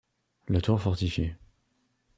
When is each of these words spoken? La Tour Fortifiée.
La 0.47 0.61
Tour 0.61 0.79
Fortifiée. 0.81 1.35